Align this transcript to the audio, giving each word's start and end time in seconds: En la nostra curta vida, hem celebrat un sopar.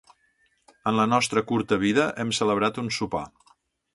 En 0.91 0.95
la 0.99 1.05
nostra 1.11 1.43
curta 1.51 1.79
vida, 1.85 2.07
hem 2.23 2.33
celebrat 2.39 2.83
un 2.85 2.93
sopar. 3.01 3.25